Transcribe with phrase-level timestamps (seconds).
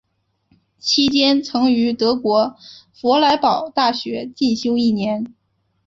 [0.79, 2.55] 期间曾于德国
[2.91, 5.35] 佛莱堡大学进修一年。